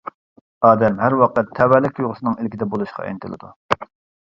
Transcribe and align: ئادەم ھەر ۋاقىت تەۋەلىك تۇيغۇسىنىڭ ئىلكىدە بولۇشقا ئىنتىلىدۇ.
ئادەم 0.69 0.97
ھەر 1.03 1.17
ۋاقىت 1.19 1.51
تەۋەلىك 1.61 1.95
تۇيغۇسىنىڭ 2.01 2.39
ئىلكىدە 2.41 2.71
بولۇشقا 2.75 3.09
ئىنتىلىدۇ. 3.13 3.55